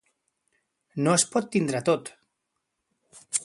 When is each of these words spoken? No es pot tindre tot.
No 1.07 1.13
es 1.17 1.27
pot 1.35 1.51
tindre 1.57 1.81
tot. 1.91 2.13